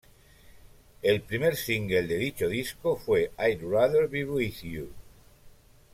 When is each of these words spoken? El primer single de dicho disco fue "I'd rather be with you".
El 1.03 1.21
primer 1.21 1.55
single 1.55 2.07
de 2.07 2.17
dicho 2.17 2.47
disco 2.49 2.97
fue 2.97 3.31
"I'd 3.37 3.61
rather 3.61 4.07
be 4.07 4.23
with 4.25 4.63
you". 4.63 4.91